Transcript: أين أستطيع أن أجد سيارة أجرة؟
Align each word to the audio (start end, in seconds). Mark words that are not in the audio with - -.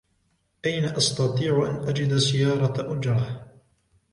أين 0.65 0.85
أستطيع 0.85 1.67
أن 1.69 1.89
أجد 1.89 2.17
سيارة 2.17 2.91
أجرة؟ 2.93 3.47